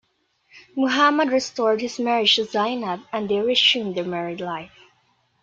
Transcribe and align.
Muhammad 0.75 1.29
restored 1.29 1.79
his 1.81 1.99
marriage 1.99 2.35
to 2.37 2.45
Zainab, 2.45 3.01
and 3.13 3.29
they 3.29 3.37
resumed 3.39 3.93
their 3.93 4.03
married 4.03 4.41
life. 4.41 4.79